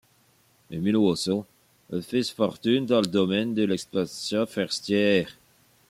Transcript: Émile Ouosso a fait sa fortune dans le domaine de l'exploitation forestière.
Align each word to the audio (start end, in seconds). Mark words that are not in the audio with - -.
Émile 0.71 0.97
Ouosso 0.97 1.45
a 1.93 2.01
fait 2.01 2.23
sa 2.23 2.33
fortune 2.33 2.87
dans 2.87 3.01
le 3.01 3.05
domaine 3.05 3.53
de 3.53 3.65
l'exploitation 3.65 4.47
forestière. 4.47 5.31